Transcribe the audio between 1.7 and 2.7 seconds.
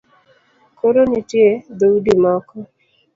dhoudi moko